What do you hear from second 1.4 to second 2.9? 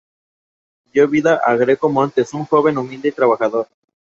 a Greco Montes un joven